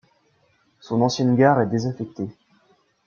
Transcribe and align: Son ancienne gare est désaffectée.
Son 0.79 1.03
ancienne 1.03 1.35
gare 1.35 1.61
est 1.61 1.67
désaffectée. 1.69 2.27